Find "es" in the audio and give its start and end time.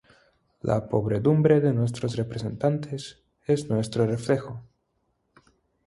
3.45-3.69